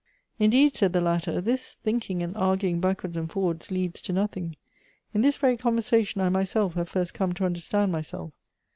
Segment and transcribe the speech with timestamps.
[0.39, 4.55] "Indeed," said the latter, "this thinking and arguing backwards and forwards leads to nothing.
[5.13, 8.33] In this very conversation I myself have ♦'"rst come to understand myself!